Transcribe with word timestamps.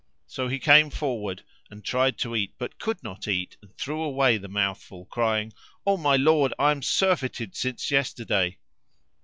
So 0.25 0.47
he 0.47 0.57
came 0.57 0.89
forward 0.89 1.43
and 1.69 1.83
tried 1.85 2.17
to 2.17 2.35
eat, 2.35 2.55
but 2.57 2.79
could 2.79 3.03
not 3.03 3.27
and 3.27 3.47
threw 3.77 4.01
away 4.01 4.37
the 4.37 4.47
mouthful 4.47 5.05
crying 5.05 5.53
"O 5.85 5.95
my 5.95 6.15
lord! 6.15 6.55
I 6.57 6.71
am 6.71 6.81
surfeited 6.81 7.55
since 7.55 7.91
yesterday." 7.91 8.57